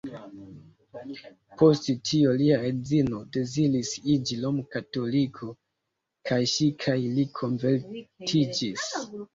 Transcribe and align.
Post 1.59 1.89
tio 2.11 2.31
lia 2.39 2.57
edzino 2.71 3.21
deziris 3.37 3.93
iĝi 4.15 4.41
rom-katoliko, 4.47 5.53
kaj 6.31 6.43
ŝi 6.57 6.73
kaj 6.87 7.01
li 7.21 7.31
konvertiĝis. 7.43 8.93